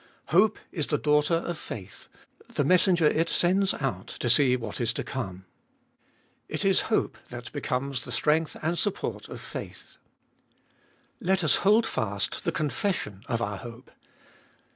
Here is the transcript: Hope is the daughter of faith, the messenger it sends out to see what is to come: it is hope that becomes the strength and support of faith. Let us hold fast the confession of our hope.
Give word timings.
Hope 0.29 0.57
is 0.71 0.87
the 0.87 0.97
daughter 0.97 1.35
of 1.35 1.59
faith, 1.59 2.07
the 2.51 2.63
messenger 2.63 3.05
it 3.05 3.29
sends 3.29 3.71
out 3.75 4.07
to 4.07 4.31
see 4.31 4.55
what 4.55 4.81
is 4.81 4.93
to 4.93 5.03
come: 5.03 5.45
it 6.49 6.65
is 6.65 6.81
hope 6.89 7.19
that 7.29 7.51
becomes 7.51 8.03
the 8.03 8.11
strength 8.11 8.57
and 8.63 8.75
support 8.79 9.29
of 9.29 9.39
faith. 9.39 9.97
Let 11.19 11.43
us 11.43 11.57
hold 11.57 11.85
fast 11.85 12.45
the 12.45 12.51
confession 12.51 13.21
of 13.27 13.43
our 13.43 13.57
hope. 13.57 13.91